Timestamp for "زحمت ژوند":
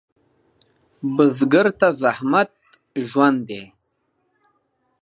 2.01-3.39